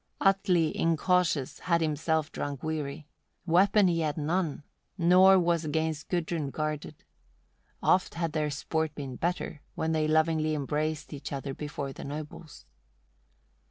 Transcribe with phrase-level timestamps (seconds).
[0.19, 0.29] 40.
[0.31, 3.05] Atli incautious had himself drunk weary;
[3.45, 4.63] weapon he had none,
[4.97, 7.03] nor was 'gainst Gudrun guarded.
[7.83, 12.65] Oft had their sport been better, when they lovingly embraced each other before the nobles.